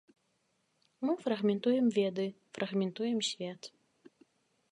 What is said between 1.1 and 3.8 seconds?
фрагментуем веды, фрагментуем свет.